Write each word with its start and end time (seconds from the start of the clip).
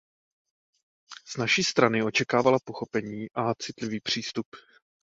Z 1.27 1.37
naší 1.37 1.63
strany 1.63 2.03
očekávala 2.03 2.59
pochopení 2.63 3.27
a 3.33 3.55
citlivý 3.55 3.99
přístup. 3.99 4.45